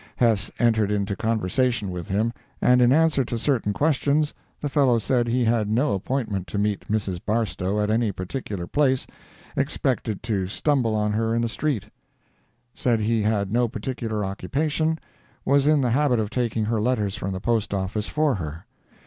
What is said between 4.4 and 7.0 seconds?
the fellow said he had no appointment to meet